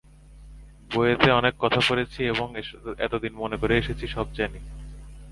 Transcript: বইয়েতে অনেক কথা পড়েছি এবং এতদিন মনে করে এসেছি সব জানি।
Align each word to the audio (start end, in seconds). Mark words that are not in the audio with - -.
বইয়েতে 0.91 1.29
অনেক 1.31 1.53
কথা 1.59 1.81
পড়েছি 1.89 2.19
এবং 2.23 2.47
এতদিন 2.97 3.33
মনে 3.35 3.57
করে 3.57 3.73
এসেছি 3.77 4.05
সব 4.07 4.27
জানি। 4.33 4.59